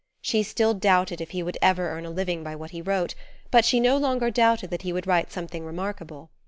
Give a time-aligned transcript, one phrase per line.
[0.19, 3.13] She still doubted if he would ever earn a living by what he wrote,
[3.51, 6.31] but she no longer doubted that he would write something remarkable.